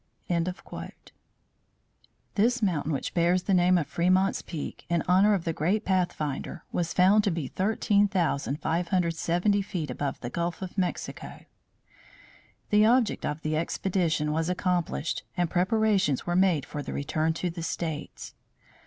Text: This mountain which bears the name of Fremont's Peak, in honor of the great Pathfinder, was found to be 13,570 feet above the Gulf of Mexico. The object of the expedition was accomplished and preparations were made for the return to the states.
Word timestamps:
This 2.33 2.63
mountain 2.63 2.91
which 2.91 3.13
bears 3.13 3.43
the 3.43 3.53
name 3.53 3.77
of 3.77 3.85
Fremont's 3.85 4.41
Peak, 4.41 4.83
in 4.89 5.03
honor 5.07 5.35
of 5.35 5.43
the 5.43 5.53
great 5.53 5.85
Pathfinder, 5.85 6.63
was 6.71 6.91
found 6.91 7.23
to 7.23 7.29
be 7.29 7.47
13,570 7.47 9.61
feet 9.61 9.91
above 9.91 10.19
the 10.21 10.31
Gulf 10.31 10.63
of 10.63 10.75
Mexico. 10.75 11.45
The 12.71 12.83
object 12.83 13.27
of 13.27 13.43
the 13.43 13.55
expedition 13.55 14.31
was 14.31 14.49
accomplished 14.49 15.21
and 15.37 15.51
preparations 15.51 16.25
were 16.25 16.35
made 16.35 16.65
for 16.65 16.81
the 16.81 16.93
return 16.93 17.33
to 17.33 17.51
the 17.51 17.61
states. 17.61 18.33